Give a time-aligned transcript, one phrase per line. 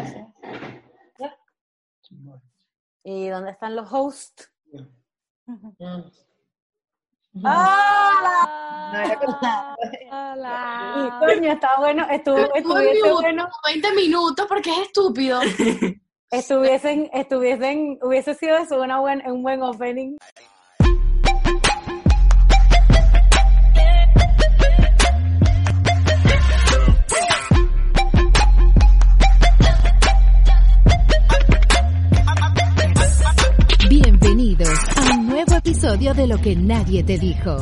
[0.00, 0.28] gracias.
[3.04, 4.52] ¿Y dónde están los hosts?
[5.78, 6.02] Mm.
[7.44, 8.60] ¡Hola!
[10.96, 15.40] Y coño, está bueno, estuvo, estuviese bueno, 20 minutos porque es estúpido.
[16.30, 20.16] estuviesen, estuviesen, hubiese sido eso una buen, un buen opening.
[35.90, 37.56] Episodio de Lo que nadie te dijo.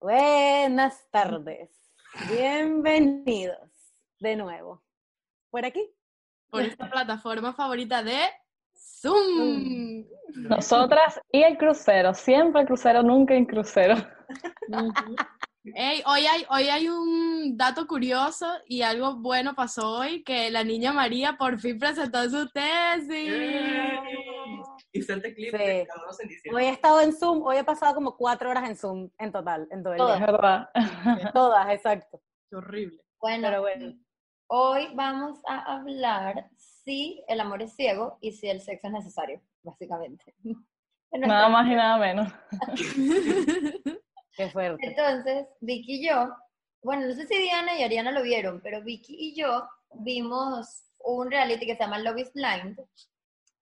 [0.00, 1.68] Buenas tardes.
[2.30, 3.58] Bienvenidos
[4.20, 4.84] de nuevo.
[5.50, 5.90] ¿Por aquí?
[6.48, 8.20] Por esta plataforma favorita de
[8.72, 10.04] Zoom.
[10.34, 13.96] Nosotras y el crucero, siempre el crucero, nunca en crucero.
[15.74, 20.62] Ey, hoy, hay, hoy hay un dato curioso y algo bueno pasó hoy, que la
[20.62, 23.32] niña María por fin presentó su tesis.
[24.94, 25.58] Inserte clip Sí.
[25.58, 26.62] de Carlos en diciembre.
[26.62, 29.66] Hoy he estado en Zoom, hoy he pasado como cuatro horas en Zoom en total,
[29.70, 30.26] en todo el Es día.
[30.26, 30.70] verdad.
[31.34, 32.22] Todas, exacto.
[32.50, 33.02] Qué horrible.
[33.20, 33.94] Bueno, Pero bueno.
[34.48, 39.40] hoy vamos a hablar si el amor es ciego y si el sexo es necesario,
[39.62, 40.34] básicamente.
[41.12, 42.32] En Nada más y nada menos.
[44.36, 44.84] Qué fuerte.
[44.84, 46.28] Entonces, Vicky y yo,
[46.82, 51.30] bueno, no sé si Diana y Ariana lo vieron, pero Vicky y yo vimos un
[51.30, 52.76] reality que se llama Love is Blind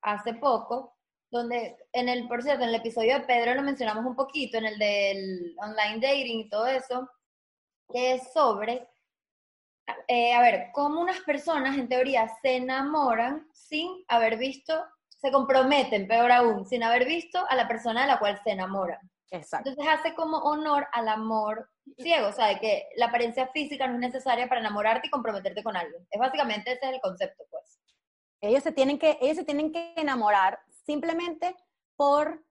[0.01, 0.92] hace poco,
[1.33, 4.67] donde en el, por cierto, en el episodio de Pedro lo mencionamos un poquito, en
[4.67, 7.09] el del online dating y todo eso,
[7.91, 8.87] que es sobre,
[10.09, 16.07] eh, a ver, cómo unas personas en teoría se enamoran sin haber visto, se comprometen,
[16.07, 19.01] peor aún, sin haber visto a la persona de la cual se enamoran.
[19.31, 19.71] Exacto.
[19.71, 21.67] Entonces hace como honor al amor
[21.97, 25.63] ciego, o sea, de que la apariencia física no es necesaria para enamorarte y comprometerte
[25.63, 26.07] con alguien.
[26.11, 27.81] Es básicamente ese es el concepto, pues.
[28.43, 31.57] Ellos se tienen que, ellos se tienen que enamorar simplemente
[31.97, 32.45] por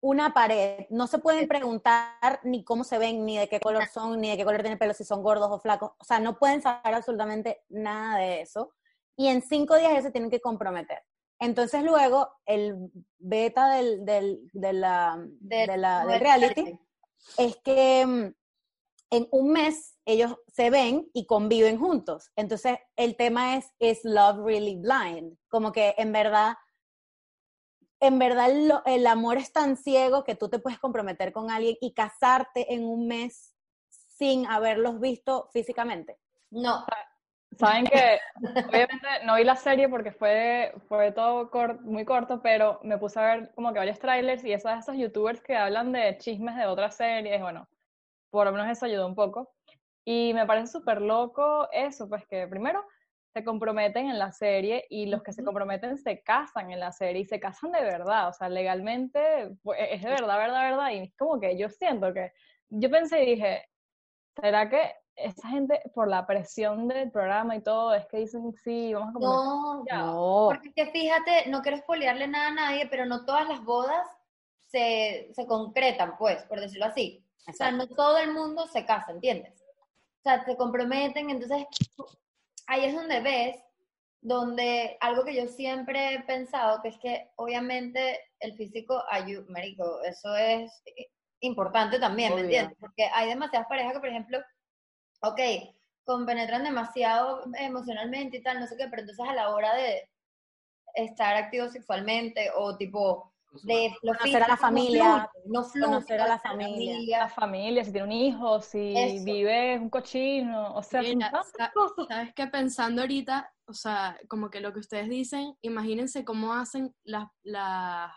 [0.00, 0.86] una pared.
[0.90, 4.36] No se pueden preguntar ni cómo se ven, ni de qué color son, ni de
[4.36, 5.92] qué color tienen el pelo, si son gordos o flacos.
[5.98, 8.72] O sea, no pueden saber absolutamente nada de eso.
[9.16, 11.02] Y en cinco días ellos se tienen que comprometer.
[11.40, 12.76] Entonces luego el
[13.18, 16.78] beta del, del, de la, De- de la- del el reality
[17.36, 18.34] es que mm,
[19.10, 22.30] en un mes ellos se ven y conviven juntos.
[22.36, 25.36] Entonces, el tema es, ¿is love really blind?
[25.48, 26.54] Como que en verdad,
[28.00, 31.76] en verdad lo- el amor es tan ciego que tú te puedes comprometer con alguien
[31.80, 33.54] y casarte en un mes
[33.88, 36.18] sin haberlos visto físicamente.
[36.50, 36.84] No,
[37.58, 38.20] Saben que,
[38.68, 43.18] obviamente, no vi la serie porque fue, fue todo cor- muy corto, pero me puse
[43.18, 46.66] a ver como que varios trailers y esos, esos youtubers que hablan de chismes de
[46.66, 47.68] otras series, bueno,
[48.30, 49.50] por lo menos eso ayudó un poco.
[50.04, 52.86] Y me parece súper loco eso, pues que primero
[53.38, 57.22] se comprometen en la serie y los que se comprometen se casan en la serie
[57.22, 60.90] y se casan de verdad, o sea, legalmente pues, es de verdad, verdad, verdad.
[60.90, 62.32] Y es como que yo siento que,
[62.68, 63.68] yo pensé y dije,
[64.40, 68.92] ¿será que esa gente por la presión del programa y todo es que dicen sí,
[68.92, 69.98] vamos a no, ya"?
[69.98, 70.48] No.
[70.50, 74.04] porque es que fíjate, no quiero espolearle nada a nadie, pero no todas las bodas
[74.66, 77.24] se, se concretan, pues, por decirlo así.
[77.48, 79.62] O sea, no todo el mundo se casa, ¿entiendes?
[80.18, 81.64] O sea, se comprometen, entonces
[82.68, 83.56] ahí es donde ves,
[84.20, 90.02] donde algo que yo siempre he pensado, que es que obviamente el físico ayuda, marico,
[90.02, 90.70] eso es
[91.40, 92.76] importante también, ¿me entiendes?
[92.78, 94.38] Porque hay demasiadas parejas que, por ejemplo,
[95.22, 95.40] ok,
[96.04, 100.08] compenetran demasiado emocionalmente y tal, no sé qué, pero entonces a la hora de
[100.94, 106.20] estar activos sexualmente o tipo de lo Conocer a la familia, no fluye, no conocer
[106.20, 107.18] a la familia.
[107.18, 109.24] La familia, si tiene un hijo, si Eso.
[109.24, 112.08] vive un cochino, o sea, Mira, cosas.
[112.08, 112.46] ¿Sabes qué?
[112.46, 118.12] Pensando ahorita, o sea, como que lo que ustedes dicen, imagínense cómo hacen las, las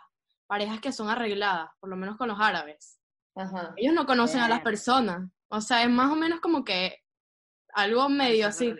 [0.46, 2.98] parejas que son arregladas, por lo menos con los árabes.
[3.34, 3.72] Ajá.
[3.76, 5.30] Ellos no conocen a las personas.
[5.48, 6.98] O sea, es más o menos como que
[7.74, 8.74] algo medio así.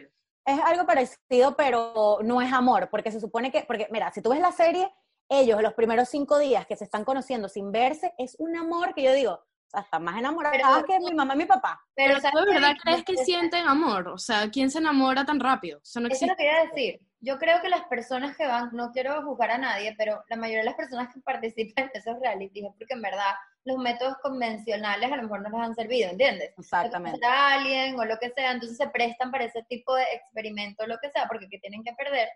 [0.44, 4.31] es algo parecido, pero no es amor, porque se supone que, porque mira, si tú
[4.31, 4.93] ves la serie,
[5.40, 9.02] ellos los primeros cinco días que se están conociendo sin verse, es un amor que
[9.02, 9.40] yo digo,
[9.75, 11.81] están más enamoradas Pero- que mi mamá y mi papá.
[11.94, 14.08] Pero ¿sabes tú de verdad crees que sienten amor.
[14.08, 15.81] O sea, ¿quién se enamora tan rápido?
[15.82, 16.26] Eso no Eso es existe.
[16.32, 17.00] lo que quería decir.
[17.25, 20.58] Yo creo que las personas que van, no quiero juzgar a nadie, pero la mayoría
[20.58, 23.32] de las personas que participan en esos realities es porque en verdad
[23.64, 26.52] los métodos convencionales a lo mejor no les han servido, ¿entiendes?
[26.58, 27.25] Exactamente.
[27.25, 30.87] A alguien o lo que sea, entonces se prestan para ese tipo de experimento o
[30.88, 32.29] lo que sea, porque ¿qué tienen que perder?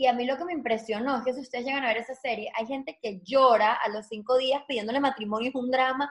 [0.00, 2.14] Y a mí lo que me impresionó es que si ustedes llegan a ver esa
[2.14, 6.10] serie, hay gente que llora a los cinco días pidiéndole matrimonio, es un drama.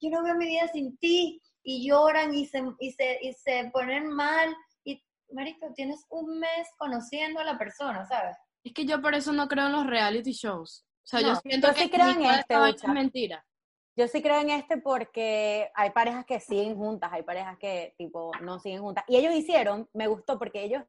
[0.00, 1.42] Yo no veo mi vida sin ti.
[1.64, 4.54] Y lloran y se, y se, y se ponen mal.
[4.84, 5.02] Y
[5.32, 8.36] marico, tienes un mes conociendo a la persona, ¿sabes?
[8.62, 10.86] Es que yo por eso no creo en los reality shows.
[11.02, 13.44] O sea, yo siento yo que sí creo en este, es mentira.
[13.96, 18.30] Yo sí creo en este porque hay parejas que siguen juntas, hay parejas que tipo
[18.42, 19.02] no siguen juntas.
[19.08, 20.84] Y ellos hicieron, me gustó porque ellos,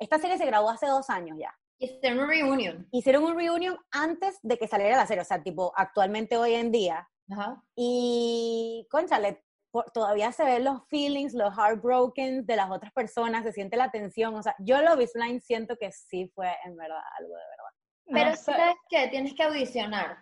[0.00, 1.56] esta serie se grabó hace dos años ya.
[1.78, 2.88] Hicieron un reunion.
[2.90, 6.72] Hicieron un reunion antes de que saliera la serie, o sea, tipo actualmente hoy en
[6.72, 7.08] día.
[7.30, 7.62] Ajá.
[7.74, 13.52] Y, conchale, por- todavía se ven los feelings, los heartbroken de las otras personas, se
[13.52, 14.34] siente la tensión.
[14.34, 17.72] O sea, yo is Blind siento que sí fue en verdad algo de verdad.
[18.06, 18.36] Pero No.
[18.36, 19.08] ¿sabes qué?
[19.08, 20.16] Tienes que audicionar.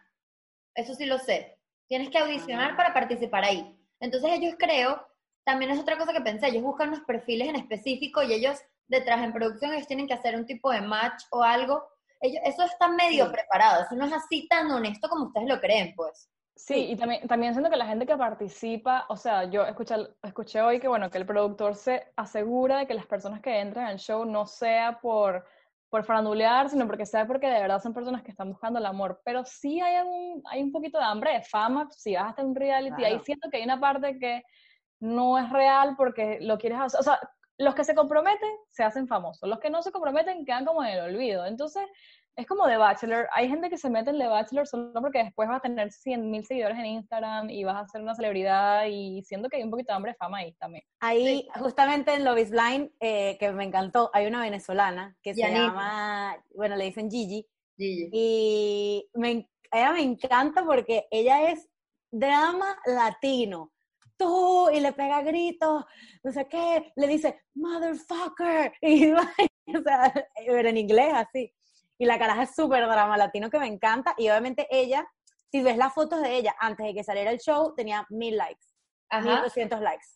[0.74, 1.58] Eso sí lo sé.
[1.88, 2.76] Tienes que audicionar Ah.
[2.76, 3.78] para participar ahí.
[4.00, 5.06] Entonces ellos creo,
[5.44, 8.58] también es otra cosa que pensé, ellos buscan unos perfiles en específico y ellos
[8.88, 11.86] detrás en producción ellos tienen que hacer un tipo de match o algo.
[12.20, 13.32] Ellos, eso está medio Sí.
[13.32, 16.30] preparado, eso no es así tan honesto como ustedes lo creen, pues.
[16.56, 20.60] Sí, y también, también siento que la gente que participa, o sea, yo escuché, escuché
[20.62, 23.98] hoy que, bueno, que el productor se asegura de que las personas que entran al
[23.98, 25.44] show no sea por,
[25.90, 29.20] por farandulear, sino porque sea porque de verdad son personas que están buscando el amor.
[29.24, 32.44] Pero sí hay un, hay un poquito de hambre de fama, si vas a estar
[32.44, 34.44] en un reality, ahí siento que hay una parte que
[35.00, 37.18] no es real porque lo quieres hacer, o sea,
[37.58, 40.90] los que se comprometen se hacen famosos, los que no se comprometen quedan como en
[40.90, 41.46] el olvido.
[41.46, 41.84] Entonces,
[42.36, 43.28] es como The Bachelor.
[43.32, 46.30] Hay gente que se mete en The Bachelor solo porque después vas a tener 100
[46.30, 49.70] mil seguidores en Instagram y vas a ser una celebridad y siento que hay un
[49.70, 50.84] poquito de hambre de fama ahí también.
[51.00, 55.48] Ahí, justamente en Love is Blind, eh, que me encantó, hay una venezolana que se
[55.48, 57.46] llama, bueno, le dicen Gigi,
[57.76, 58.10] Gigi.
[58.12, 61.68] y me, ella me encanta porque ella es
[62.10, 63.70] drama latino.
[64.16, 65.84] Tú, y le pega gritos,
[66.22, 70.12] no sé qué, le dice, motherfucker, y, o sea,
[70.46, 71.52] pero en inglés así.
[71.98, 75.06] Y la caraja es súper drama latino que me encanta, y obviamente ella,
[75.50, 78.66] si ves las fotos de ella antes de que saliera el show, tenía mil likes,
[79.22, 80.06] mil doscientos likes.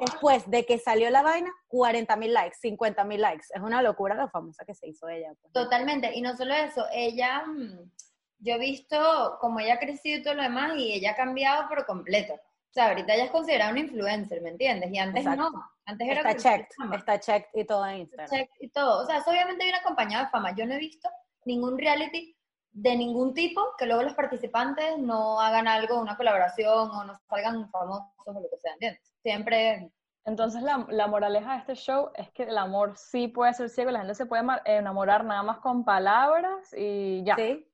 [0.00, 3.46] Después de que salió la vaina, 40 mil likes, 50 mil likes.
[3.52, 5.32] Es una locura lo famosa que se hizo ella.
[5.40, 5.52] pues.
[5.52, 6.14] Totalmente.
[6.14, 7.90] Y no solo eso, ella, mm,
[8.38, 11.68] yo he visto cómo ella ha crecido y todo lo demás y ella ha cambiado
[11.68, 12.34] por completo.
[12.70, 14.90] O sea, ahorita ella es considerada una influencer, ¿me entiendes?
[14.92, 15.50] Y antes Exacto.
[15.50, 15.70] no.
[15.86, 18.28] Antes era Está checked, está checked y todo en Instagram.
[18.28, 19.02] check y todo.
[19.02, 20.54] O sea, eso obviamente viene acompañado de fama.
[20.54, 21.08] Yo no he visto
[21.44, 22.36] ningún reality
[22.72, 27.70] de ningún tipo que luego los participantes no hagan algo, una colaboración o no salgan
[27.70, 29.14] famosos o lo que sea, ¿entiendes?
[29.22, 29.90] Siempre,
[30.24, 33.90] Entonces la, la moraleja de este show es que el amor sí puede ser ciego,
[33.90, 37.34] la gente se puede enamorar nada más con palabras y ya.
[37.36, 37.66] Sí.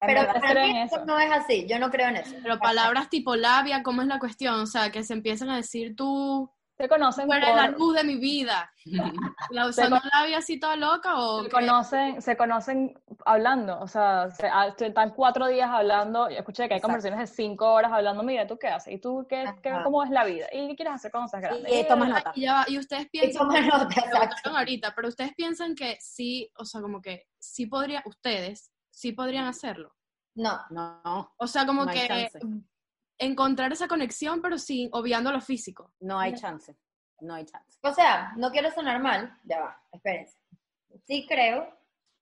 [0.00, 1.04] Pero para mí en eso eso.
[1.06, 2.34] no es así, yo no creo en eso.
[2.42, 4.60] Pero palabras tipo labia, ¿cómo es la cuestión?
[4.60, 8.04] O sea, que se empiezan a decir tú, Se conocen eres la por- luz de
[8.04, 8.70] mi vida.
[9.50, 11.50] ¿La usando labia así toda loca o se qué?
[11.54, 14.48] conocen, se conocen hablando, o sea, se,
[14.86, 16.88] están cuatro días hablando, yo escuché que hay Exacto.
[16.88, 18.92] conversaciones de cinco horas hablando, mira, ¿tú qué haces?
[18.94, 20.46] ¿Y tú qué, qué- cómo es la vida?
[20.52, 21.70] ¿Y qué quieres hacer cuando seas grande?
[21.70, 22.32] Y, eh, tomas nota.
[22.34, 24.04] Y, ya y ustedes Y piensan, toma nota,
[24.58, 29.44] ahorita, pero ustedes piensan que sí, o sea, como que sí podría, ustedes sí podrían
[29.44, 29.94] hacerlo.
[30.34, 32.38] No, No, O sea, como No que chance.
[33.18, 35.92] encontrar esa conexión, pero sin obviando lo físico.
[36.00, 36.74] no hay chance.
[37.20, 37.78] No hay chance.
[37.82, 40.36] o sea, no quiero sonar mal, ya va, espérense.
[41.06, 41.66] Sí creo,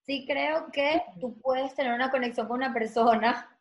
[0.06, 3.58] sí creo que tú puedes tener una conexión con una persona,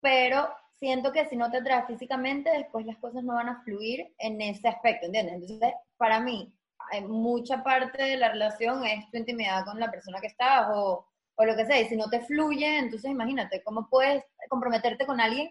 [0.00, 0.48] pero
[0.78, 4.40] siento que si no te atraes físicamente, después las cosas no van a fluir en
[4.40, 5.34] ese aspecto, ¿entiendes?
[5.34, 6.54] Entonces, para mí,
[6.90, 11.06] hay mucha parte de la relación es tu intimidad con la persona que estás o,
[11.36, 15.20] o lo que sea, y si no te fluye, entonces imagínate, ¿cómo puedes comprometerte con
[15.20, 15.50] alguien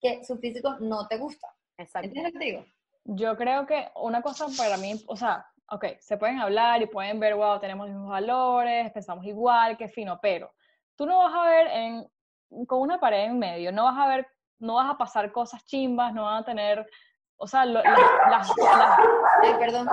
[0.00, 1.48] que su físico no te gusta?
[1.76, 2.06] Exacto.
[2.06, 2.66] ¿Entiendes lo que te digo?
[3.04, 7.20] Yo creo que una cosa para mí, o sea, ok, se pueden hablar y pueden
[7.20, 10.52] ver, wow, tenemos los mismos valores, pensamos igual, qué fino, pero
[10.96, 14.26] tú no vas a ver en, con una pared en medio, no vas a ver,
[14.58, 16.86] no vas a pasar cosas chimbas, no van a tener,
[17.36, 17.98] o sea, lo- las,
[18.30, 18.98] las- las
[19.42, 19.88] Ay, perdón.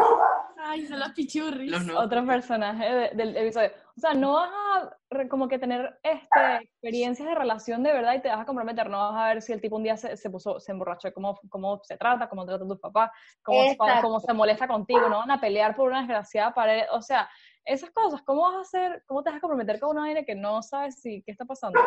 [0.64, 1.72] Ay, son los pichurris.
[1.72, 2.06] Los nuevos.
[2.06, 3.72] otros personajes de- del episodio.
[3.98, 8.14] O sea, no vas a re- como que tener este, experiencias de relación de verdad
[8.14, 8.88] y te vas a comprometer.
[8.90, 11.38] No vas a ver si el tipo un día se, se puso, se emborrachó, cómo,
[11.50, 13.10] cómo se trata, cómo trata a tus papás,
[13.44, 13.60] cómo,
[14.02, 15.10] cómo se molesta contigo.
[15.10, 16.84] No van a pelear por una desgraciada pared.
[16.92, 17.28] O sea,
[17.66, 20.36] esas cosas, ¿cómo vas a hacer, cómo te vas a comprometer con una aire que
[20.36, 21.80] no sabes si, qué está pasando?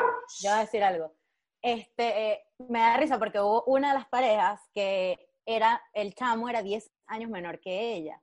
[0.43, 1.15] Yo voy a decir algo.
[1.63, 6.49] Este, eh, me da risa porque hubo una de las parejas que era, el chamo
[6.49, 8.21] era 10 años menor que ella.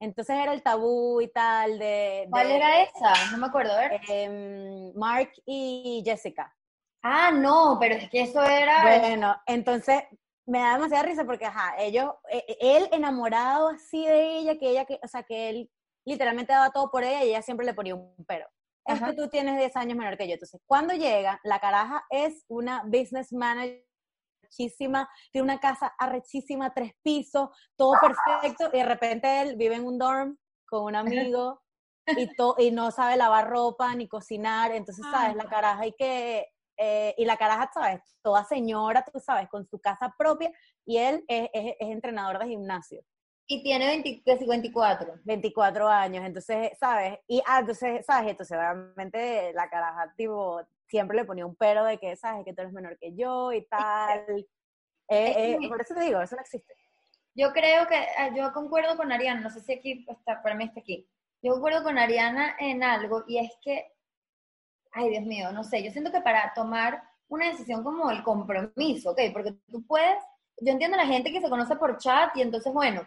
[0.00, 2.26] Entonces era el tabú y tal de...
[2.30, 3.30] ¿Cuál de, era esa?
[3.30, 4.00] No me acuerdo, a ver.
[4.08, 6.54] em, Mark y Jessica.
[7.02, 8.82] Ah, no, pero es que eso era...
[8.82, 10.02] Bueno, entonces
[10.46, 14.70] me da demasiada risa porque, ajá, ellos, e- e- él enamorado así de ella, que
[14.70, 15.70] ella, que, o sea, que él
[16.04, 18.46] literalmente daba todo por ella y ella siempre le ponía un pero.
[18.84, 19.06] Es Ajá.
[19.10, 20.34] que tú tienes 10 años menor que yo.
[20.34, 23.84] Entonces, cuando llega, la caraja es una business manager
[24.62, 29.86] arrechísima, tiene una casa arrechísima, tres pisos, todo perfecto, y de repente él vive en
[29.86, 31.62] un dorm con un amigo
[32.06, 35.36] y, to- y no sabe lavar ropa ni cocinar, entonces, ¿sabes?
[35.36, 38.00] La caraja hay que, eh, y la caraja, ¿sabes?
[38.22, 40.50] Toda señora, tú sabes, con su casa propia,
[40.84, 43.02] y él es, es- es entrenador de gimnasio,
[43.46, 45.14] Y tiene 20, casi 24.
[45.24, 47.18] 24 años, entonces, ¿sabes?
[47.26, 48.30] Y, ah, entonces, ¿sabes?
[48.30, 52.44] Entonces, obviamente, la caraja, tipo, siempre le ponía un pero de que, ¿sabes?
[52.44, 54.46] Que tú eres menor que yo y tal.
[55.08, 56.74] Eh, eh, por eso te digo, eso no existe.
[57.34, 60.64] Yo creo que, ah, yo concuerdo con Ariana, no sé si aquí está, para mí
[60.64, 61.08] está aquí.
[61.42, 63.90] Yo concuerdo con Ariana en algo y es que,
[64.92, 69.10] ay Dios mío, no sé, yo siento que para tomar una decisión como el compromiso,
[69.10, 69.20] ¿ok?
[69.32, 70.22] Porque tú puedes,
[70.60, 73.02] yo entiendo a la gente que se conoce por chat y entonces, bueno,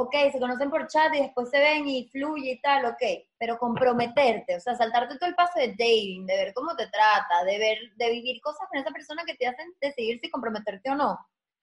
[0.00, 3.02] ok, se conocen por chat y después se ven y fluye y tal, ok,
[3.38, 7.44] pero comprometerte, o sea, saltarte todo el paso de dating, de ver cómo te trata,
[7.44, 10.94] de ver, de vivir cosas con esa persona que te hacen decidir si comprometerte o
[10.94, 11.18] no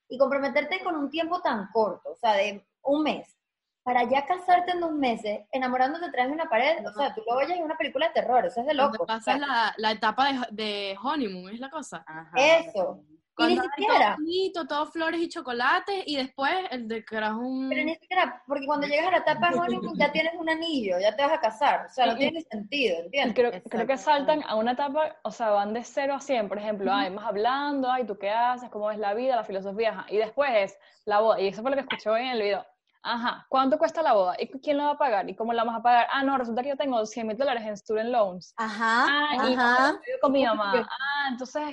[0.08, 3.36] y comprometerte con un tiempo tan corto, o sea, de un mes,
[3.82, 7.24] para ya casarte en dos meses, enamorándote a través de una pared, o sea, tú
[7.28, 9.02] lo oyes en una película de terror, eso es de loco.
[9.02, 12.04] o pasa sea, la, la etapa de, de honeymoon, es la cosa.
[12.06, 12.32] Ajá.
[12.36, 13.02] Eso.
[13.40, 17.06] Y ni Cuando hay todo siquiera, bonito, todo flores y chocolates, y después el de
[17.06, 17.70] carajo un...
[17.70, 19.52] pero ni siquiera, porque cuando llegas a la etapa
[19.98, 22.98] ya tienes un anillo, ya te vas a casar, o sea, no Y- tiene sentido,
[23.04, 23.36] ¿entiendes?
[23.36, 26.58] creo, creo que saltan a una etapa, o sea, van de 0 a 100, por
[26.58, 28.70] ejemplo, ay, más hablando, ay, ¿tú qué haces?
[28.70, 29.36] ¿Cómo ves la vida?
[29.36, 30.06] La filosofía, ajá.
[30.10, 32.66] Y después es la boda, y eso fue lo que escuché hoy en el video.
[33.10, 34.36] Ajá, ¿cuánto cuesta la boda?
[34.38, 35.30] ¿Y quién la va a pagar?
[35.30, 36.08] ¿Y cómo la vamos a pagar?
[36.12, 38.54] Ah, no, resulta que yo tengo 100 mil dólares en student loans.
[38.58, 40.00] Ajá, Ah, y ajá.
[40.22, 40.86] con mi mamá.
[40.90, 41.64] Ah, entonces,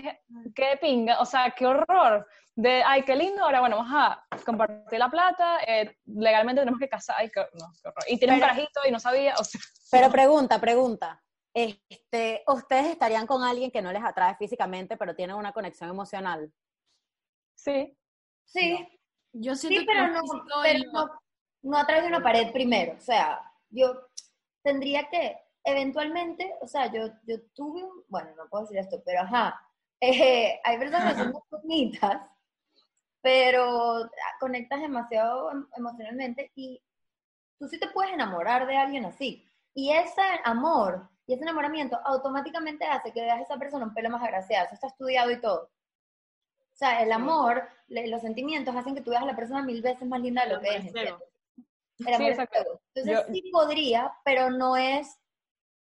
[0.55, 2.27] qué pinga, o sea, qué horror.
[2.55, 6.89] De, ay, qué lindo, ahora bueno, vamos a compartir la plata, eh, legalmente tenemos que
[6.89, 8.05] casar, ay, qué, no, qué horror.
[8.07, 9.61] Y tiene un carajito y no sabía, o sea,
[9.91, 11.21] Pero pregunta, pregunta.
[11.53, 16.53] Este, ¿Ustedes estarían con alguien que no les atrae físicamente, pero tienen una conexión emocional?
[17.55, 17.97] sí.
[18.47, 18.87] Sí,
[19.33, 20.07] Yo siento Sí, que pero
[20.93, 21.11] no,
[21.65, 22.95] no a través de una pared primero.
[22.97, 23.41] O sea,
[23.71, 24.09] yo
[24.63, 29.23] tendría que, eventualmente, o sea, yo, yo tuve un, bueno, no puedo decir esto, pero
[29.23, 29.61] ajá,
[30.01, 32.23] eh, hay personas que son muy bonitas,
[33.23, 36.83] pero conectas demasiado em- emocionalmente y
[37.59, 39.51] tú sí te puedes enamorar de alguien así.
[39.75, 44.11] Y ese amor y ese enamoramiento automáticamente hace que veas a esa persona un pelo
[44.11, 44.67] más agraciado.
[44.67, 45.71] Eso está estudiado y todo.
[46.75, 50.07] O sea, el amor, los sentimientos hacen que tú veas a la persona mil veces
[50.07, 50.93] más linda de lo que es.
[52.49, 52.81] ciego.
[52.95, 55.19] Entonces Yo- sí podría, pero no es,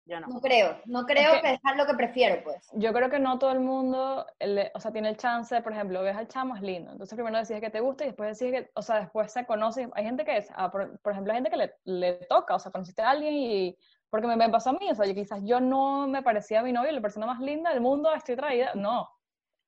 [0.04, 0.26] Yo no.
[0.26, 2.68] no creo, no creo que- que es lo que prefiero, pues.
[2.74, 6.02] Yo creo que no todo el mundo, le- o sea, tiene el chance, por ejemplo,
[6.02, 6.90] ves al chamo, es lindo.
[6.92, 9.88] Entonces primero decides que te gusta y después decides que, o sea, después se conoce.
[9.94, 12.58] Hay gente que es, ah, por, por ejemplo, hay gente que le, le toca, o
[12.58, 13.78] sea, conociste a alguien y,
[14.10, 16.62] porque me, me pasó a mí, o sea, yo, quizás yo no me parecía a
[16.62, 19.08] mi novio la persona más linda del mundo, estoy traída, no.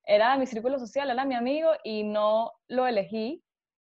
[0.06, 3.43] Era mi círculo social, era mi amigo y no lo elegí,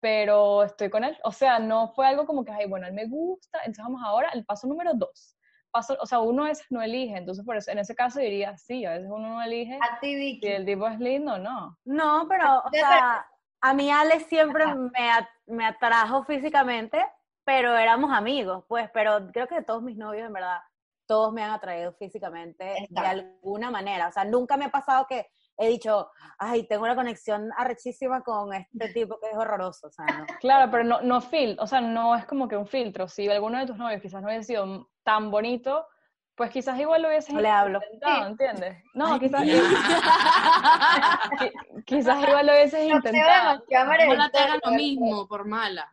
[0.05, 1.17] pero estoy con él.
[1.25, 4.29] O sea, no fue algo como que, ay, bueno, él me gusta, entonces vamos ahora
[4.35, 5.35] al paso número dos.
[5.71, 8.85] Paso, o sea, uno es no elige, entonces por eso, en ese caso diría, sí,
[8.85, 10.47] a veces uno no elige A ti, Vicky.
[10.47, 11.79] si el tipo es lindo, no.
[11.87, 13.27] No, pero, o sea,
[13.63, 17.03] a mí Ale siempre me, at- me atrajo físicamente,
[17.43, 20.59] pero éramos amigos, pues, pero creo que todos mis novios, en verdad,
[21.07, 23.09] todos me han atraído físicamente de Exacto.
[23.09, 24.09] alguna manera.
[24.09, 28.53] O sea, nunca me ha pasado que he dicho, ay, tengo una conexión arrechísima con
[28.53, 29.87] este tipo que es horroroso.
[29.87, 30.27] O sea, no.
[30.41, 33.09] Claro, pero no, no fil, o sea, no es como que un filtro.
[33.09, 35.87] Si alguno de tus novios quizás no hubiese sido tan bonito,
[36.35, 37.81] pues quizás igual lo hubieses No le hablo.
[37.85, 38.83] intentado, ¿entiendes?
[38.95, 39.43] No, quizás,
[41.87, 43.59] quizás igual lo hubieses intentado.
[43.59, 44.61] No la te maravillosas.
[44.65, 45.93] lo mismo, por mala.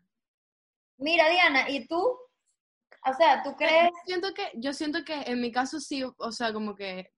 [0.97, 2.17] Mira, Diana, ¿y tú?
[3.03, 3.89] O sea, ¿tú crees?
[3.91, 7.11] Yo siento que, yo siento que en mi caso sí, o sea, como que,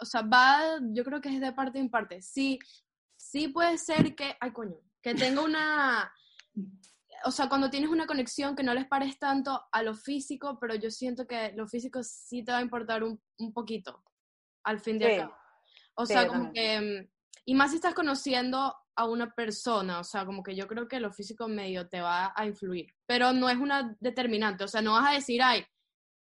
[0.00, 2.22] o sea, va, yo creo que es de parte en parte.
[2.22, 2.58] Sí,
[3.16, 6.12] sí puede ser que, ay coño, que tenga una,
[7.24, 10.74] o sea, cuando tienes una conexión que no les pares tanto a lo físico, pero
[10.74, 14.02] yo siento que lo físico sí te va a importar un, un poquito,
[14.64, 15.16] al fin de Sí.
[15.18, 15.34] cabo.
[15.94, 17.10] O Sí, sea, como que,
[17.44, 21.00] y más si estás conociendo a una persona, o sea, como que yo creo que
[21.00, 24.92] lo físico medio te va a influir, pero no es una determinante, o sea, no
[24.92, 25.64] vas a decir, ay,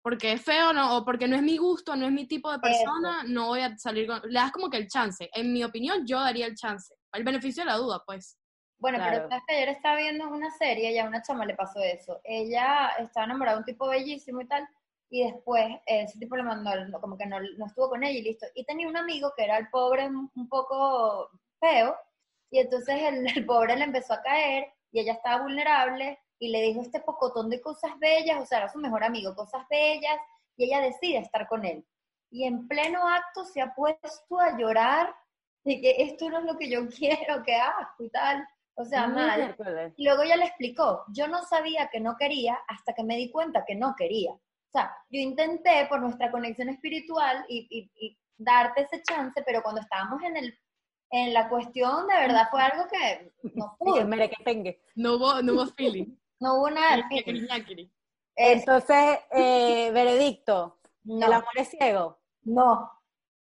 [0.08, 2.60] porque es feo no, o porque no es mi gusto, no es mi tipo de
[2.60, 4.22] persona, no voy a salir con...
[4.24, 5.30] Le das como que el chance.
[5.34, 6.96] En mi opinión, yo daría el chance.
[7.12, 8.40] El beneficio de la duda, pues.
[8.80, 9.18] Bueno, Claro.
[9.18, 12.22] pero sabes que ayer estaba viendo una serie y a una chama le pasó eso.
[12.24, 14.66] Ella estaba enamorada de un tipo bellísimo y tal,
[15.10, 16.72] y después eh, ese tipo le mandó,
[17.02, 18.46] como que no, no estuvo con ella y listo.
[18.56, 21.98] Y tenía un amigo que era el pobre un un poco feo,
[22.50, 26.62] y entonces el, el pobre le empezó a caer y ella estaba vulnerable y le
[26.62, 30.17] dijo este pocotón de cosas bellas, o sea, era su mejor amigo, cosas bellas,
[30.56, 31.86] y ella decide estar con él.
[32.29, 35.15] Y en pleno acto se ha puesto a llorar
[35.63, 38.48] de que esto no es lo que yo quiero, que asco y tal.
[38.75, 39.39] O sea, mal.
[39.39, 39.94] Miércoles.
[39.98, 43.32] Y luego ella le explicó, yo no sabía que no quería hasta que me di
[43.32, 44.32] cuenta que no quería.
[44.34, 49.63] O sea, yo intenté por nuestra conexión espiritual y, y- y darte ese chance, pero
[49.63, 50.60] cuando estábamos en el
[51.10, 54.03] en la cuestión, de verdad fue algo que no que pude.
[54.06, 54.82] merequetengue.
[54.96, 56.13] No hubo, no hubo feeling.
[56.39, 57.08] No hubo nada
[58.36, 62.20] Entonces, eh, veredicto, ¿el no, amor es ciego?
[62.44, 62.91] no.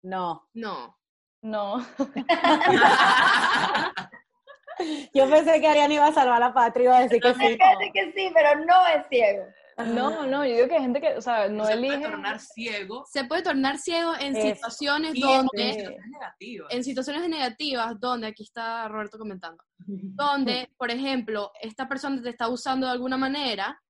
[0.01, 0.47] No.
[0.53, 0.97] No.
[1.41, 1.85] No.
[5.13, 7.39] Yo pensé que Ariana iba a salvar la patria, iba a decir que sí.
[7.39, 9.43] Fíjate que sí, pero no es ciego.
[9.85, 12.09] No, no, yo digo que hay gente que, o sea, no se puede elige.
[12.09, 14.55] tornar ciego Se puede tornar ciego en Eso.
[14.55, 16.73] situaciones donde, en situaciones negativas.
[16.73, 22.49] en situaciones negativas, donde, aquí está Roberto comentando, donde, por ejemplo, esta persona te está
[22.49, 23.81] usando de alguna manera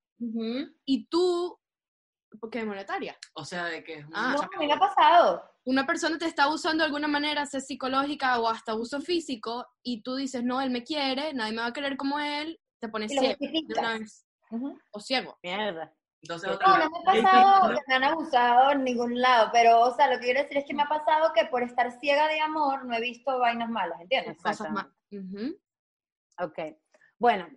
[0.85, 1.57] y tú,
[2.39, 4.35] porque es monetaria, O sea, de que es Ah.
[4.35, 5.43] No, me ha pasado.
[5.65, 10.01] una persona te está usando de alguna manera, sea psicológica o hasta abuso físico, y
[10.03, 13.11] tú dices, no, él me quiere, nadie me va a querer como él, te pones
[13.11, 14.25] ciego de una vez,
[14.91, 15.37] O ciego.
[15.43, 15.93] Mierda.
[16.21, 19.79] Entonces, No, otra no me ha pasado que me han abusado en ningún lado, pero,
[19.81, 22.27] o sea, lo que quiero decir es que me ha pasado que por estar ciega
[22.27, 24.35] de amor no he visto vainas malas, ¿entiendes?
[24.37, 24.67] Cosas.
[24.67, 24.97] Exactamente.
[25.11, 25.57] Ujú.
[26.41, 26.77] Ok.
[27.17, 27.47] Bueno,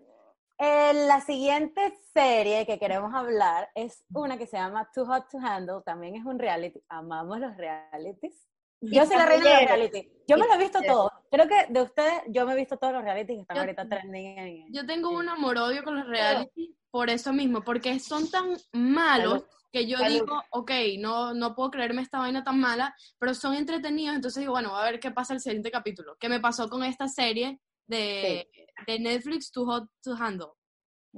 [0.58, 5.38] eh, la siguiente serie que queremos hablar es una que se llama Too Hot to
[5.38, 5.82] Handle.
[5.84, 6.80] También es un reality.
[6.88, 8.49] Amamos los realities.
[8.82, 10.12] Yo soy la reina de los reality.
[10.26, 11.10] Yo me lo he visto todo.
[11.30, 13.88] Creo que de ustedes, yo me he visto todos los realities que están Yo- ahorita
[13.88, 14.72] trending en...
[14.72, 19.44] Yo tengo un amor-odio con los reality por eso mismo, porque son tan malos Salud.
[19.72, 20.12] que yo Salud.
[20.12, 24.52] digo, ok, no, no puedo creerme esta vaina tan mala, pero son entretenidos, entonces digo,
[24.52, 26.16] bueno, a ver qué pasa el siguiente capítulo.
[26.20, 28.46] ¿Qué me pasó con esta serie de,
[28.86, 30.48] de Netflix, Too Hot to Handle?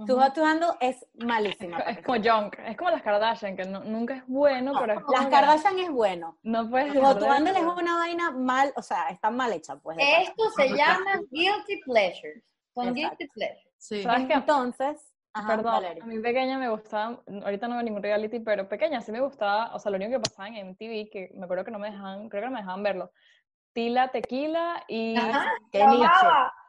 [0.06, 1.78] Too Hot to Handle es malísima.
[1.88, 5.00] Es que como junk, es como las Kardashian, que no- nunca es bueno, pero es
[5.00, 6.38] como Las que Kardashian es bueno.
[6.42, 9.76] No puedes Too Hot to Handle es una vaina mal, o sea, está mal hecha,
[9.76, 9.96] pues.
[10.00, 12.42] Esto se llama guilty pleasures.
[12.74, 13.16] Son Exacto.
[13.18, 13.74] guilty pleasures.
[13.78, 14.02] Sí.
[14.02, 14.32] ¿Sabes qué?
[14.32, 16.02] Entonces, ajá, Perdón, Valeria.
[16.02, 19.74] a mí pequeña me gustaba, ahorita no veo ningún reality, pero pequeña sí me gustaba,
[19.74, 22.28] o sea, lo único que pasaba en MTV, que me acuerdo que no me dejaban,
[22.28, 23.12] creo que no me dejaban verlo,
[23.72, 25.84] Tila Tequila y, Ajá, qué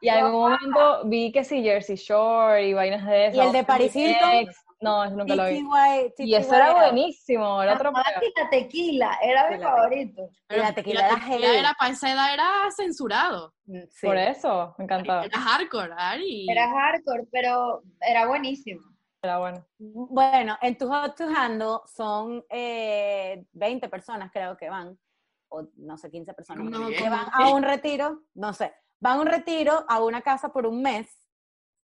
[0.00, 3.42] y algún momento vi que sí, Jersey Shore y vainas de eso.
[3.42, 4.46] ¿Y el de Paris Hilton?
[4.80, 5.64] No, ese nunca lo vi.
[6.18, 8.04] Y eso era buenísimo, era otro peor.
[8.20, 10.28] que la tequila, era mi favorito.
[10.50, 13.54] Y la tequila era para esa edad era censurado.
[13.64, 14.06] Mm, sí.
[14.06, 16.46] Por eso, me encantaba, Era hardcore, Ari.
[16.50, 18.82] Era hardcore, pero era buenísimo.
[19.22, 19.66] era bueno.
[19.78, 24.96] Bueno, en Tu Hot to Handle son eh, 20 personas, creo que van,
[25.48, 29.20] o no sé, 15 personas, No, que van a un retiro, no sé, van a
[29.22, 31.08] un retiro a una casa por un mes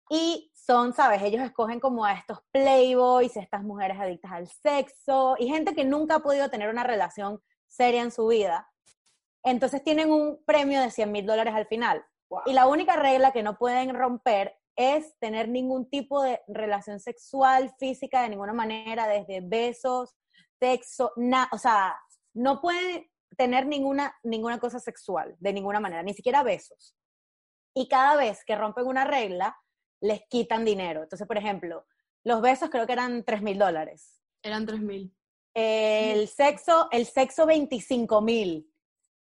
[0.09, 1.21] y son, ¿sabes?
[1.23, 6.15] Ellos escogen como a estos playboys, estas mujeres adictas al sexo y gente que nunca
[6.15, 8.69] ha podido tener una relación seria en su vida.
[9.43, 12.05] Entonces tienen un premio de 100 mil dólares al final.
[12.45, 17.73] Y la única regla que no pueden romper es tener ningún tipo de relación sexual,
[17.77, 20.15] física, de ninguna manera, desde besos,
[20.59, 21.99] sexo, na- o sea,
[22.33, 26.95] no pueden tener ninguna, ninguna cosa sexual, de ninguna manera, ni siquiera besos.
[27.73, 29.57] Y cada vez que rompen una regla,
[30.01, 31.03] les quitan dinero.
[31.03, 31.85] Entonces, por ejemplo,
[32.23, 34.21] los besos creo que eran 3 mil dólares.
[34.43, 35.15] Eran 3000.
[35.53, 38.67] El sexo, el sexo 25 mil.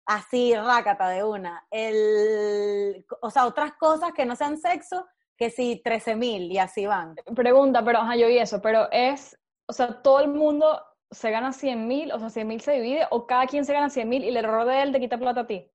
[0.06, 1.66] Así, rácata de una.
[1.70, 6.86] El, o sea, otras cosas que no sean sexo, que sí, 13 mil y así
[6.86, 7.16] van.
[7.34, 11.52] Pregunta, pero ajá, yo vi eso, pero es, o sea, todo el mundo se gana
[11.52, 14.24] 100 mil, o sea, 100 mil se divide, o cada quien se gana 100 mil
[14.24, 15.70] y el error de él te quita plata a ti.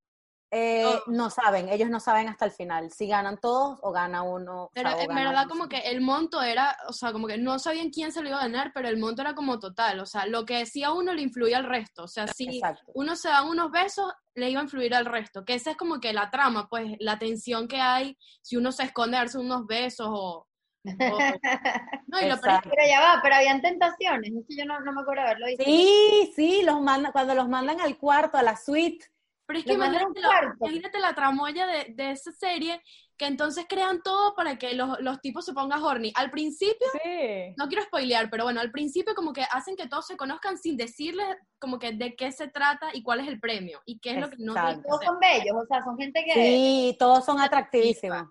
[0.54, 4.64] Eh, no saben, ellos no saben hasta el final si ganan todos o gana uno.
[4.64, 7.14] o Pero sea, o en gana verdad uno como que el monto era, o sea,
[7.14, 9.60] como que no sabían quién se lo iba a ganar, pero el monto era como
[9.60, 12.92] total, o sea, lo que decía uno le influía al resto, o sea, si Exacto.
[12.96, 16.02] uno se da unos besos, le iba a influir al resto, que esa es como
[16.02, 19.66] que la trama, pues, la tensión que hay si uno se esconde a darse unos
[19.66, 20.48] besos o...
[22.08, 22.40] no, y lo.
[22.42, 24.32] Pero ya va, pero habían tentaciones.
[24.34, 25.64] Es que yo no, no me acuerdo haberlo visto.
[25.64, 29.06] Sí, sí, los mandan, cuando los mandan al cuarto, a la suite.
[29.46, 30.66] Pero es que imagínate, la- cuarto.
[30.66, 32.82] imagínate la tramoya de, de esa serie,
[33.18, 36.12] que entonces crean todo para que los, los tipos se pongan horny.
[36.16, 37.54] Al principio, Sí.
[37.58, 40.78] no quiero spoilear, pero bueno, al principio como que hacen que todos se conozcan sin
[40.78, 41.28] decirles
[41.60, 44.30] como que de qué se trata y cuál es el premio y qué es lo
[44.30, 45.06] que no que Todos hacer.
[45.08, 46.34] son bellos, o sea, son gente que...
[46.34, 48.30] Sí, todos son atractivísimos.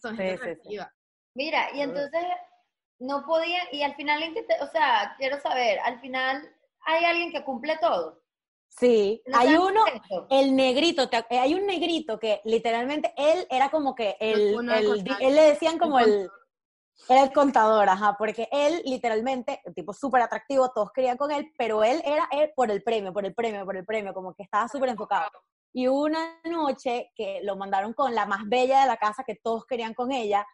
[0.00, 0.40] Son gente sí.
[0.42, 0.92] atractiva.
[1.38, 2.24] Mira, y entonces
[2.98, 6.52] no podían, y al final, ¿en qué te- o sea, quiero saber, al final
[6.84, 8.24] hay alguien que cumple todo.
[8.68, 9.84] Sí, ¿No hay uno,
[10.30, 14.52] el negrito, te eh, hay un negrito que literalmente él era como que el,
[15.20, 16.30] él le decían como El el,
[17.08, 21.84] era el contador, ajá, porque él literalmente, tipo súper atractivo, todos querían con él, pero
[21.84, 24.66] él era él por el premio, por el premio, por el premio, como que estaba
[24.66, 25.30] súper enfocado.
[25.74, 29.64] Y una noche que lo mandaron con la más bella de la casa, que todos
[29.66, 30.46] querían con ella.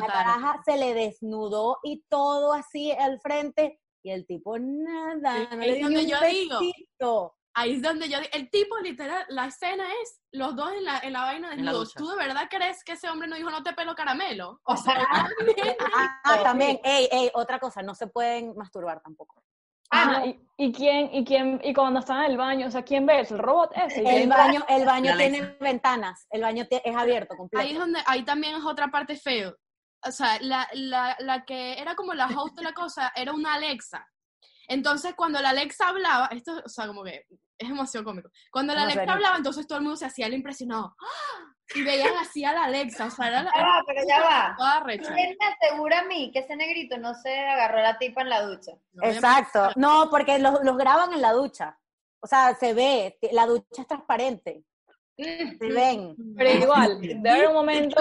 [0.00, 3.80] La caraja se le desnudó y todo así al frente.
[4.02, 6.20] Y el tipo nada, Sí, no ahí le es donde yo
[6.98, 7.36] digo.
[7.52, 11.00] Ahí es donde yo di- el tipo literal, la escena es los dos en la,
[11.00, 11.94] en la vaina En la desnudos.
[11.94, 14.60] ¿Tú de verdad crees que ese hombre no dijo no te pelo caramelo?
[14.64, 15.04] O sea,
[15.36, 15.76] también.
[16.24, 19.42] Ah, también, ey, ey, otra cosa, no se pueden masturbar tampoco.
[19.90, 23.06] Ajá, y, y quién, y quién, y cuando están en el baño, o sea, ¿quién
[23.06, 23.20] ve?
[23.20, 24.02] ¿El robot ese?
[24.02, 25.56] ¿Y El baño, el baño tiene Alexa.
[25.60, 27.62] ventanas, el baño es abierto completo.
[27.62, 29.56] ahí es donde, ahí también es otra parte feo.
[30.06, 33.54] O sea, la, la, la que era como la host de la cosa era una
[33.54, 34.06] Alexa.
[34.68, 37.26] Entonces, cuando la Alexa hablaba, esto, o sea, como que
[37.58, 38.30] es demasiado cómico.
[38.52, 40.94] Cuando la Alexa hablaba, entonces todo el mundo se hacía el impresionado.
[41.00, 41.54] ¡Ah!
[41.74, 44.54] Y veían así a la Alexa, o sea, era la, Ya va, pero ya va.
[44.56, 45.14] toda recha.
[45.14, 48.28] ¿Quién me asegura a mí que ese negrito no se agarró a la tipa en
[48.28, 48.72] la ducha?
[49.02, 49.70] Exacto.
[49.76, 51.78] No, porque los, los graban en la ducha.
[52.20, 54.64] O sea, se ve, la ducha es transparente.
[55.16, 56.16] Se ven.
[56.36, 58.00] Pero igual, debe haber un momento,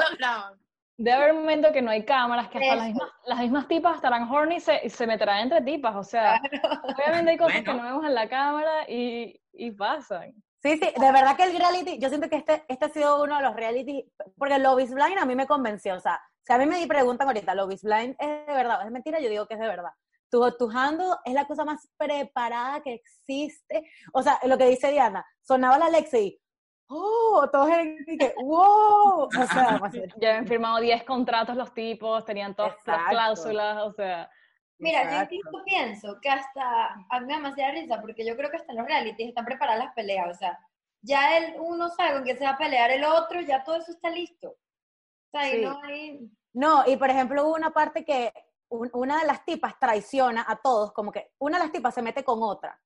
[0.97, 3.95] debe haber un momento que no hay cámaras, que hasta las mismas, las mismas tipas
[3.95, 6.41] estarán horny y se, y se meterán entre tipas, o sea,
[6.83, 10.33] obviamente hay cosas que no vemos en la cámara y, y pasan.
[10.61, 13.37] Sí, sí, de verdad que el reality, yo siento que este, este ha sido uno
[13.37, 14.05] de los reality,
[14.37, 17.27] porque Love is Blind a mí me convenció, o sea, si a mí me preguntan
[17.27, 19.67] ahorita, Love is Blind es de verdad, o es mentira, yo digo que es de
[19.67, 19.91] verdad.
[20.29, 23.83] Tu, tu handle es la cosa más preparada que existe.
[24.13, 26.39] O sea, lo que dice Diana, sonaba la Alexa y,
[26.87, 27.69] oh, todos
[28.07, 29.79] y que, wow, o sea,
[30.17, 33.09] Ya habían firmado 10 contratos los tipos, tenían todas las Exacto.
[33.09, 34.29] cláusulas, o sea,
[34.79, 38.49] Mira, yo incluso pienso que hasta, a mí me da demasiada risa, porque yo creo
[38.49, 40.57] que hasta en los realities están preparadas las peleas, o sea,
[41.01, 43.91] ya el uno sabe con qué se va a pelear el otro, ya todo eso
[43.91, 44.49] está listo.
[44.49, 45.61] O sea, y Sí.
[45.65, 46.29] no hay...
[46.53, 48.33] No, y por ejemplo hubo una parte que
[48.69, 52.01] un- una de las tipas traiciona a todos, como que una de las tipas se
[52.01, 52.79] mete con otra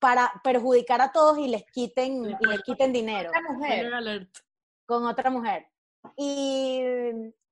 [0.00, 4.28] para perjudicar a todos y les quiten, y les quiten dinero Otra mujer.
[4.86, 5.68] Con otra mujer.
[6.16, 6.80] Y,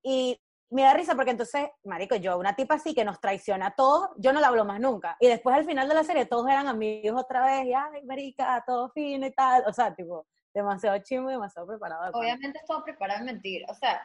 [0.03, 0.39] y
[0.71, 4.09] me da risa porque entonces, marico, yo, una tipa así que nos traiciona a todos,
[4.17, 5.17] yo no la hablo más nunca.
[5.19, 8.63] Y después al final de la serie todos eran amigos otra vez, y ay, marica,
[8.65, 9.63] todo fino y tal.
[9.67, 12.11] O sea, tipo, demasiado chimo y demasiado preparado.
[12.13, 14.01] Obviamente es todo preparado en mentir, o sea,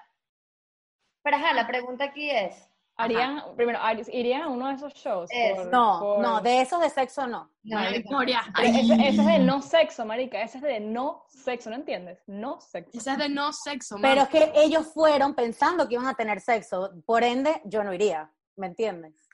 [1.22, 5.30] pero ajá, la pregunta aquí es, harían, primero, harí- irían a uno de esos shows.
[5.32, 5.62] Eso.
[5.62, 7.50] por- No, por- no, de esos de sexo no.
[7.64, 8.42] no, Victoria.
[8.56, 12.22] Pero Ese, ese es de no sexo, marica, ese es de no sexo, ¿no entiendes?
[12.26, 12.96] No sexo.
[12.98, 14.22] Esa es de no sexo, Pero mami.
[14.22, 18.30] es que ellos fueron pensando que iban a tener sexo, por ende, yo no iría,
[18.56, 19.28] ¿me entiendes?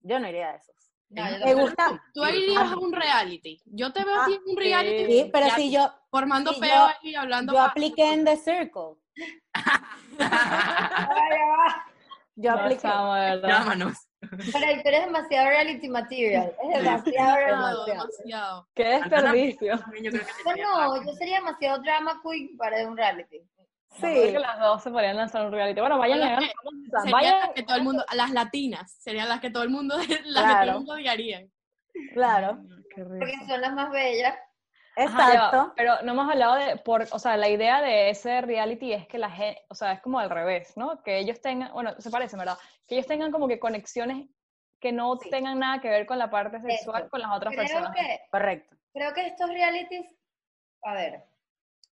[0.00, 0.74] Yo no iría a esos.
[1.08, 1.60] Me tampoco.
[1.60, 3.62] gusta, Tú irías a un reality.
[3.66, 5.06] Yo te veo a ti en un reality.
[5.06, 7.52] sí, pero ya si yo, Formando peo yo- ahí, hablando.
[7.52, 8.96] yo apliqué en The Circle.
[12.36, 12.82] Yo No, apliqué.
[12.82, 13.48] chamo, de verdad.
[13.48, 13.98] Llámanos.
[14.20, 17.90] Pero tú eres demasiado reality material, es demasiado Demasiado, reality.
[17.92, 18.68] demasiado.
[18.74, 19.76] Qué desperdicio.
[19.76, 21.06] No, fácil.
[21.06, 23.40] yo sería demasiado drama queen para un reality.
[23.98, 25.80] Sí, que las dos se podrían lanzar un reality.
[25.80, 26.48] Bueno, vayan Las a sea,
[27.02, 27.38] Serían vayan.
[27.40, 30.16] las que todo el mundo, las latinas, serían las que todo el mundo, las que
[30.22, 30.70] todo Claro.
[30.72, 31.50] el mundo odiarían.
[32.12, 32.58] claro,
[32.94, 34.34] Qué Porque son las más bellas.
[34.96, 35.72] Ajá, exacto.
[35.76, 39.18] pero no hemos hablado de, por, o sea, la idea de ese reality es que
[39.18, 41.02] la gente, o sea, es como al revés, ¿no?
[41.02, 42.56] Que ellos tengan, bueno, se parece, ¿verdad?
[42.86, 44.26] Que ellos tengan como que conexiones
[44.80, 45.30] que no Sí.
[45.30, 47.10] tengan nada que ver con la parte sexual Eso.
[47.10, 47.94] con las otras Creo personas.
[47.94, 48.76] que, Correcto.
[48.92, 50.06] creo que estos realities,
[50.82, 51.24] a ver,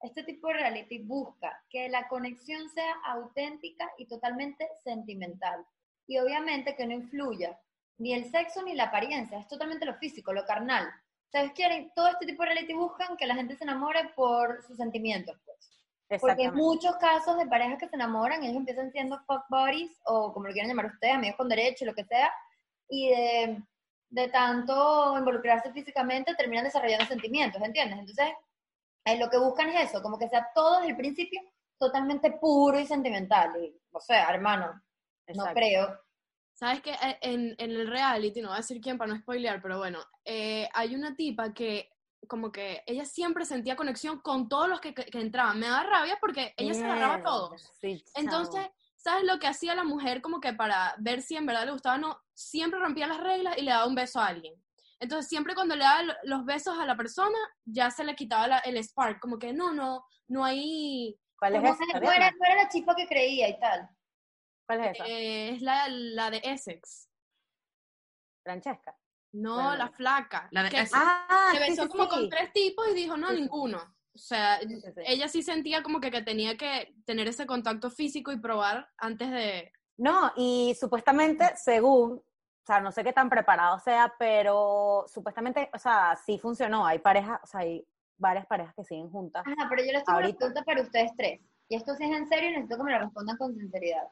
[0.02, 5.66] este tipo de reality busca que la conexión sea auténtica y totalmente sentimental.
[6.08, 7.58] Y obviamente que no influya
[8.00, 10.88] ni el sexo ni la apariencia, es totalmente lo físico, lo carnal.
[11.32, 11.54] ¿Sabes?
[11.54, 15.38] Quieren, todo este tipo de reality buscan que la gente se enamore por sus sentimientos,
[15.46, 15.58] pues.
[16.20, 16.58] Porque Exactamente.
[16.58, 20.52] muchos casos de parejas que se enamoran, ellos empiezan siendo fuck buddies, o como lo
[20.52, 22.30] quieran llamar ustedes, amigos con derecho, lo que sea,
[22.89, 23.63] y de,
[24.10, 28.00] de tanto involucrarse físicamente terminan desarrollando sentimientos, ¿entiendes?
[28.00, 28.28] Entonces,
[29.06, 31.41] eh, lo que buscan es eso, como que sea todo desde el principio
[31.80, 33.52] totalmente puro y sentimental.
[33.63, 34.82] Y, o sea, hermano, no
[35.28, 35.54] exacto.
[35.54, 36.00] creo.
[36.62, 39.80] ¿Sabes que en, en el reality, no voy a decir quién para no spoilear, pero
[39.80, 41.89] bueno, eh, hay una tipa que
[42.28, 45.60] como que ella siempre sentía conexión con todos los que, que- que entraban.
[45.60, 47.71] Me da rabia porque ella se agarraba a todos.
[47.82, 48.62] sí, Entonces.
[48.95, 51.95] ¿sabes lo que hacía la mujer como que para ver si en verdad le gustaba
[51.95, 52.19] o no?
[52.36, 54.54] Siempre rompía las reglas y le daba un beso a alguien.
[55.00, 58.47] Entonces, siempre cuando le daba lo- los besos a la persona, ya se le quitaba
[58.47, 61.17] la- el spark, como que no, no, no hay...
[61.36, 61.84] ¿Cuál es esa?
[61.97, 62.32] era, Diana?
[62.39, 63.89] no era la chispa que creía y tal.
[64.65, 65.06] ¿Cuál es esa?
[65.08, 67.10] eh, es la, la de Essex.
[68.43, 68.95] Francesca.
[69.34, 69.76] No, Bueno.
[69.78, 70.47] la flaca.
[70.52, 70.93] La de que Essex.
[70.95, 72.10] Ah, se besó sí, como sí.
[72.10, 73.78] con tres tipos y dijo, no, Sí, ninguno.
[74.13, 75.02] O sea, Sí, sí, sí.
[75.06, 79.32] ella sí sentía como que, que tenía que tener ese contacto físico y probar antes
[79.32, 79.71] de...
[79.97, 85.78] No, y supuestamente, según, o sea, no sé qué tan preparado sea, pero supuestamente, o
[85.78, 86.86] sea, sí funcionó.
[86.86, 87.86] Hay parejas, o sea, hay
[88.17, 89.43] varias parejas que siguen juntas.
[89.45, 91.39] Ajá, pero yo les tengo una pregunta para ustedes tres.
[91.69, 94.08] Y esto sí es en serio y necesito que me lo respondan con sinceridad.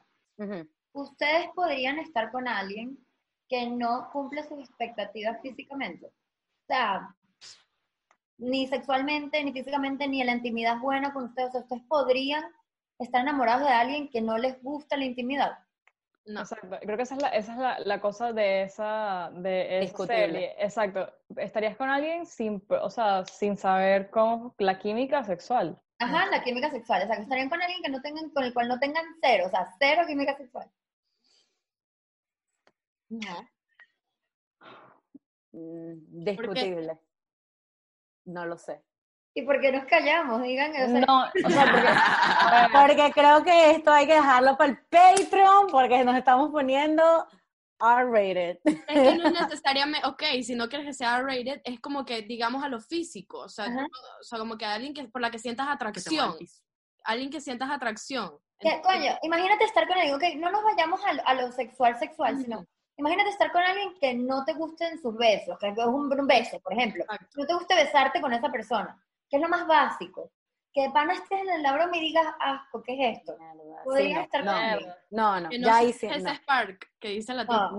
[0.92, 2.98] ¿Ustedes podrían estar con alguien
[3.48, 6.06] que no cumple sus expectativas físicamente?
[6.06, 7.14] O sea,
[8.38, 11.50] ni sexualmente, ni físicamente, ni en la intimidad es buena con ustedes.
[11.50, 12.42] O sea, ¿ustedes podrían
[12.98, 15.58] estar enamorados de alguien que no les gusta la intimidad?
[16.26, 16.40] No.
[16.40, 16.78] Exacto.
[16.82, 20.54] Creo que esa es la, esa es la, la cosa de esa, de esa serie.
[20.58, 21.12] Exacto.
[21.36, 25.80] Estarías con alguien sin, o sea, sin saber cómo la química sexual.
[26.00, 27.02] Ajá, la química sexual.
[27.02, 29.44] O sea, que estarían con alguien que no tengan, con el cual no tengan cero,
[29.46, 30.68] o sea, cero química sexual.
[35.52, 36.98] Mm, Discutible.
[38.24, 38.82] No lo sé.
[39.34, 40.42] ¿Y por qué nos callamos?
[40.42, 44.78] Digan, o sea, No, o sea, Porque creo que esto hay que dejarlo para el
[44.78, 47.26] Patreon porque nos estamos poniendo
[47.80, 48.58] R-rated.
[48.64, 52.22] Es que no es necesariamente, ok, si no quieres que sea rated, es como que
[52.22, 55.38] digamos a lo físico, o sea, o sea como que alguien que por la que
[55.38, 56.62] sientas Que atracción, piso.
[57.04, 58.32] alguien que sientas atracción.
[58.58, 61.52] que, Entonces, coño, imagínate estar con alguien, ok, no nos vayamos a, lo- a lo
[61.52, 62.66] sexual, sexual, sino,
[62.96, 66.60] imagínate estar con alguien que no te gusten sus besos, que es un, un beso,
[66.60, 67.02] por ejemplo.
[67.04, 67.26] Exacto.
[67.36, 70.30] no te guste besarte con esa persona, que es lo más básico.
[70.72, 73.36] Que de pana estés en el labro y me digas, asco, ¿qué es esto?
[73.84, 74.92] Podría no, estar no, conmigo.
[75.10, 76.34] no, no, no ya sí, ese no.
[76.34, 77.70] spark que dice la tipa.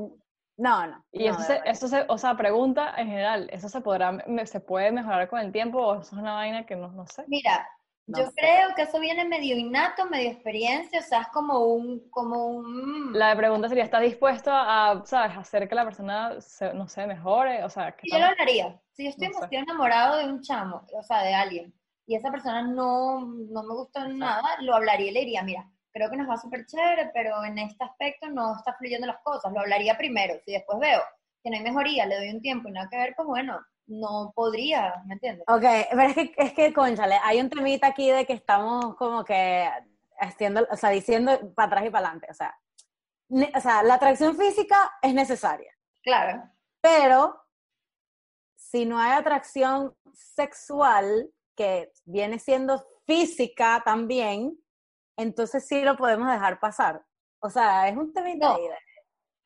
[0.57, 1.05] No, no.
[1.11, 4.11] y no, eso, de se, eso se, o sea, pregunta en general, ¿eso se podrá,
[4.11, 7.07] me- se puede mejorar con el tiempo o eso es una vaina que no, no
[7.07, 7.23] sé?
[7.27, 7.67] Mira,
[8.07, 8.31] No yo sé.
[8.35, 13.13] creo que eso viene medio innato, medio experiencia, o sea, es como un, como un...
[13.17, 17.63] La pregunta sería, ¿estás dispuesto a, sabes, hacer que la persona, se- no sé, mejore?
[17.63, 18.81] O sea, que Y yo lo hablaría.
[18.91, 21.73] Si yo estoy demasiado enamorado de un chamo, o sea, de alguien,
[22.11, 26.09] y esa persona no, no me gusta nada, lo hablaría y le diría, mira, creo
[26.09, 29.51] que nos va súper chévere, pero en este aspecto no está fluyendo las cosas.
[29.53, 30.33] Lo hablaría primero.
[30.45, 30.99] Si después veo
[31.41, 34.33] que no hay mejoría, le doy un tiempo y nada que ver, pues bueno, no
[34.35, 35.45] podría, ¿me entiendes?
[35.47, 39.23] Ok, pero es que, es que, conchale, hay un temita aquí de que estamos como
[39.23, 39.69] que
[40.19, 42.53] haciendo, o sea, diciendo para atrás y para adelante, o sea,
[43.29, 46.43] ne- o sea, la atracción física es necesaria, Claro.
[46.81, 47.41] pero
[48.55, 51.29] si no hay atracción sexual,
[51.61, 54.57] que viene siendo física también,
[55.17, 57.03] entonces sí lo podemos dejar pasar.
[57.39, 58.57] O sea, es un temita No.
[58.57, 58.69] de-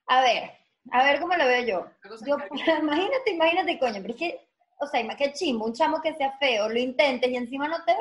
[0.07, 0.51] A ver,
[0.91, 1.85] a ver cómo lo veo yo.
[2.25, 2.47] Yo, que-
[2.81, 6.67] imagínate, imagínate, coño, pero es que, o sea, qué chimbo, un chamo que sea feo,
[6.67, 7.93] lo intentes y encima no te...
[7.93, 7.99] Es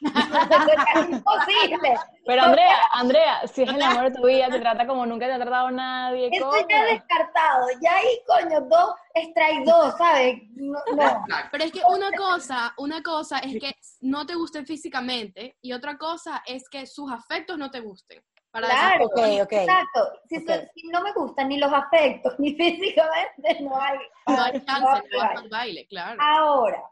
[1.10, 1.94] imposible.
[2.24, 5.32] Pero Andrea, Andrea, si es el amor de tu vida, te trata como nunca te
[5.32, 6.66] ha tratado nadie, Eso coño.
[6.68, 10.36] ya descartado, ya ahí, coño, dos, strike dos, ¿sabes?
[10.54, 11.24] No, no.
[11.50, 15.98] Pero es que una cosa, una cosa es que no te gusten físicamente y otra
[15.98, 18.22] cosa es que sus afectos no te gusten.
[18.50, 19.52] Para Claro, Ok, ok.
[19.52, 20.12] exacto.
[20.28, 20.44] Si, Ok.
[20.48, 23.98] so- si no me gustan ni los aspectos, ni físicamente, no hay.
[24.26, 25.48] no hay chance, no hay.
[25.48, 26.18] baile, claro.
[26.20, 26.82] Ahora,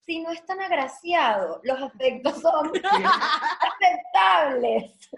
[0.00, 2.72] si no es tan agraciado, los aspectos son
[3.60, 5.10] aceptables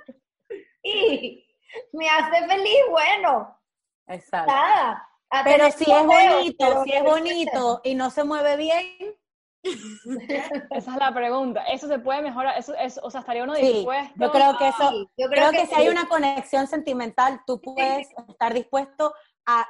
[0.83, 1.47] y
[1.93, 3.59] me hace feliz, bueno,
[4.07, 4.53] Exacto.
[4.53, 5.09] nada.
[5.43, 9.17] Pero si es feo, bonito, pero si es bonito y no se mueve bien,
[10.71, 11.65] Esa es la pregunta.
[11.65, 14.15] Eso se puede mejorar, eso, eso, o sea, estaría uno Sí, dispuesto.
[14.17, 18.09] yo creo que eso, Sí, yo creo que si hay una conexión sentimental, tú puedes
[18.29, 19.15] estar dispuesto
[19.47, 19.67] a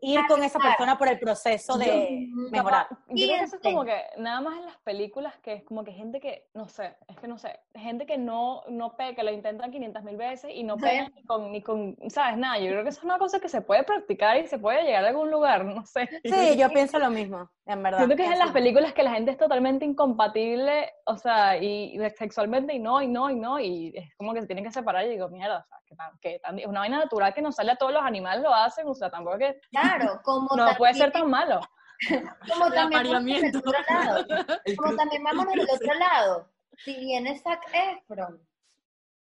[0.00, 2.86] ir con esa persona por el proceso de Yo- mejorar.
[3.08, 5.84] Yo creo que eso es como que nada más en las películas que es como
[5.84, 9.22] que gente que, no sé, es que no sé, gente que no, no pega, que
[9.24, 10.82] lo intentan 500 mil veces y no Sí.
[10.82, 12.36] pegan ni con, ni con, ¿sabes?
[12.36, 14.82] Nada, yo creo que eso es una cosa que se puede practicar y se puede
[14.82, 16.08] llegar a algún lugar, no sé.
[16.24, 17.98] Sí, yo pienso lo mismo, en verdad.
[17.98, 21.96] Siento que es en las películas que la gente es totalmente incompatible, o sea, y,
[21.96, 24.70] y sexualmente y no, y no, y no, y es como que se tienen que
[24.72, 27.42] separar y digo, mierda, o sea, que, tan- que tan- es una vaina natural que
[27.42, 30.74] nos sale a todos los animales, lo hacen, o sea, tampoco que Claro, como no
[30.76, 31.60] puede ser también- tan malo.
[32.52, 34.26] como también vamos del otro lado.
[34.78, 36.48] Como también vamos del otro lado.
[36.78, 38.40] Si viene Zac Efron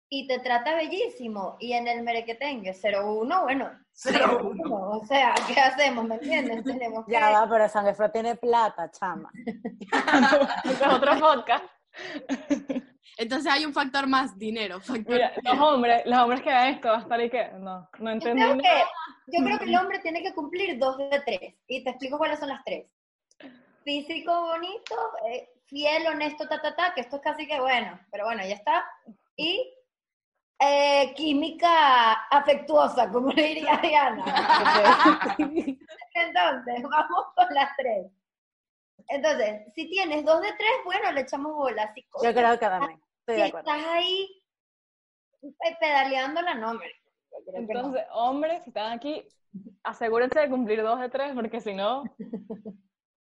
[0.09, 4.53] y te trata bellísimo y en el merequetengue 0-1, bueno, 0-1.
[4.53, 5.01] 0-1.
[5.01, 6.05] O sea, ¿qué hacemos?
[6.05, 6.63] ¿Me entiendes?
[6.63, 7.13] Tenemos que...
[7.13, 9.31] Ya va, pero Sangre tiene plata, chama.
[10.65, 11.65] Es otro podcast.
[13.17, 14.79] Entonces hay un factor más, dinero.
[14.79, 17.89] Factor Mira, los hombres, los hombres que vean esto van a estar ahí que, no,
[17.99, 18.85] no Yo entendí creo, nada.
[19.27, 21.55] que, yo creo que el hombre tiene que cumplir dos de tres.
[21.67, 22.87] Y te explico cuáles son las tres.
[23.83, 24.95] Físico bonito,
[25.29, 28.55] eh, fiel, honesto, ta, ta, ta, que esto es casi que bueno, pero bueno, ya
[28.55, 28.85] está.
[29.35, 29.73] Y
[30.59, 34.23] eh, química afectuosa, como le diría Diana.
[35.37, 38.07] Entonces, vamos con las tres.
[39.09, 41.93] Entonces, si tienes dos de tres, bueno, le echamos bola.
[41.93, 43.01] Si, Yo creo que también.
[43.19, 43.71] Estoy si de acuerdo.
[43.71, 44.43] estás ahí
[45.41, 46.91] eh, pedaleando la nombre.
[47.45, 47.57] que no.
[47.59, 49.27] Entonces, hombres, si están aquí,
[49.83, 52.03] asegúrense de cumplir dos de tres, porque si no,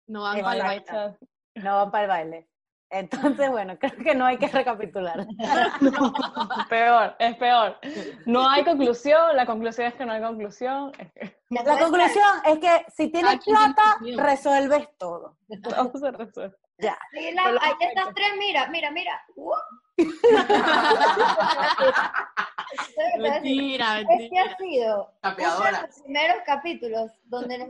[0.07, 1.19] no van para el baile.
[1.57, 2.50] no van para el baile.
[2.90, 5.26] Entonces, bueno, creo que no hay que recapitular.
[6.68, 7.79] Peor, es peor.
[8.26, 10.92] No hay conclusión, la conclusión es que no hay conclusión.
[11.50, 15.37] La conclusión es que si tienes Aquí tiene plata, resuelves todo.
[15.62, 16.57] todo se resuelve.
[16.79, 16.96] Ya.
[17.35, 19.20] La- ahí estas tres, mira, mira, mira.
[19.37, 19.53] Uh.
[19.98, 20.14] ¿Sabes
[22.96, 23.42] qué te voy a decir?
[23.42, 24.44] Mentira, Este mentira.
[24.44, 27.68] ha sido uno de los primeros capítulos donde nos,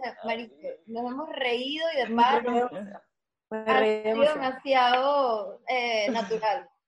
[0.86, 2.42] nos hemos reído y de paz
[3.50, 5.60] Me ha reí sido demasiado.
[5.68, 6.68] eh, natural.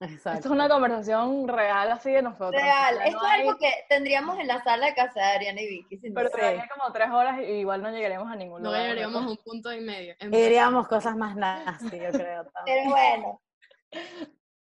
[0.00, 0.38] Esto Exacto.
[0.40, 2.52] es una conversación real así de nosotros.
[2.52, 2.94] Real.
[2.94, 5.26] O sea, Esto no es hay- algo que tendríamos en la sala de casa de
[5.26, 5.98] Ariana y Vicky.
[5.98, 8.82] sin Pero duraría como tres horas y igual no llegaríamos a ningún No lugar.
[8.82, 10.14] llegaríamos a un punto y medio.
[10.20, 12.44] Diríamos cosas más nasty, yo creo.
[12.54, 12.78] también.
[12.78, 13.40] Pero bueno.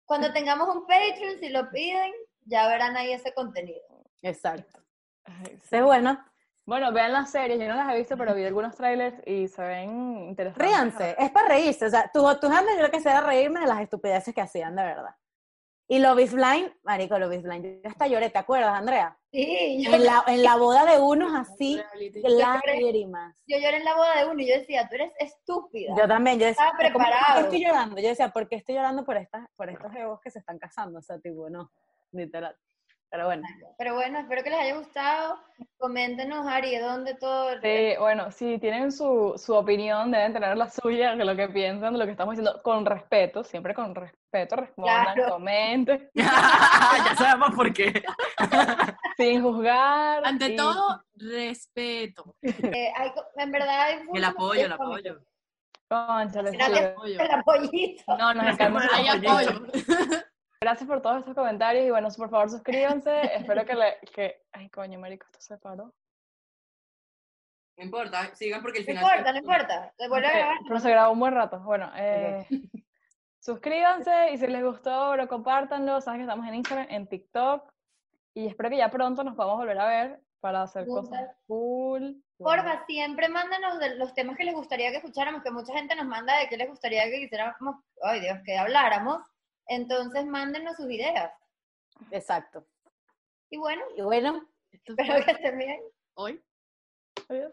[0.06, 2.12] Cuando tengamos un Patreon, si lo piden,
[2.46, 3.82] ya verán ahí ese contenido.
[4.22, 4.80] Exacto.
[5.24, 5.50] Ay, sí.
[5.52, 6.24] Entonces, bueno,
[6.70, 9.60] Bueno, vean las series, yo no las he visto, pero vi algunos trailers y se
[9.60, 10.68] ven interesantes.
[10.68, 11.86] ríanse, es para reírse.
[11.86, 14.76] O sea, tu, tu handle yo creo que será reírme de las estupideces que hacían,
[14.76, 15.16] de verdad.
[15.88, 19.18] Y Love is Blind, marico, Love is Blind, yo hasta lloré, ¿te acuerdas, Andrea?
[19.32, 21.82] Sí, yo, En la, en la boda de unos así,
[22.22, 23.36] lágrimas.
[23.48, 25.92] yo lloré en la boda de uno y yo decía, tú eres estúpida.
[25.98, 27.40] Yo también, yo decía, Estaba "¿Cómo- ¿por qué preparado.
[27.40, 28.00] estoy llorando?
[28.00, 31.00] Yo decía, ¿por qué estoy llorando por, estas, por estos egos que se están casando?
[31.00, 31.72] O sea, tipo, no,
[32.12, 32.56] literal.
[33.12, 33.42] Pero bueno,
[33.76, 35.38] Pero bueno, espero que les haya gustado.
[35.78, 37.60] Coméntenos, Ari, ¿dónde todo?
[37.60, 41.92] Sí, bueno, si tienen su, su opinión, deben tener la suya, que lo que piensan
[41.92, 45.32] de lo que estamos diciendo, con respeto, siempre con respeto, respondan, Claro.
[45.32, 48.00] comenten, ya sabemos por qué.
[49.16, 50.24] sin juzgar.
[50.24, 52.36] Ante todo, respeto.
[52.42, 55.18] Eh, hay en verdad hay El apoyo, el apoyo.
[55.18, 55.26] Sí.
[56.52, 56.92] Gracias.
[56.94, 57.20] Apoyo.
[57.20, 58.16] El apoyito.
[58.16, 58.88] No, nos encanta.
[58.94, 59.66] Hay apoyo.
[60.62, 63.10] Gracias por todos estos comentarios y bueno, por favor suscríbanse.
[63.34, 63.98] Espero que le...
[64.14, 64.42] Que...
[64.52, 65.94] Ay, coño, marico, esto se paró.
[67.78, 69.04] No importa, sigan porque el No final.
[69.04, 69.92] importa, no importa.
[69.96, 70.58] Se vuelve a Ok, grabar.
[70.68, 71.60] pero se grabó un buen rato.
[71.60, 72.46] Bueno, eh,
[73.40, 75.98] suscríbanse y si les gustó, lo compártanlo.
[76.02, 77.72] Saben que estamos en Instagram, en TikTok.
[78.34, 82.22] Y espero que ya pronto nos podamos volver a ver para hacer cosas cool.
[82.38, 85.96] Bueno, Porfa, siempre mándanos de los temas que les gustaría que escucháramos, que mucha gente
[85.96, 89.22] nos manda de qué les gustaría que quisiéramos, ay Dios, que habláramos.
[89.70, 91.32] Entonces, mándenos sus ideas.
[92.10, 92.66] exacto.
[93.50, 95.80] Y bueno, Y bueno, espero que estén bien.
[96.14, 96.42] hoy.
[97.28, 97.52] adiós.